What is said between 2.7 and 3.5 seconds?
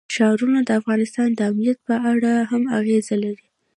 اغېز لري.